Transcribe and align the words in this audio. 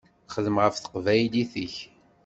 Xdem 0.33 0.57
ɣef 0.63 0.75
teqbaylit-ik. 0.77 1.75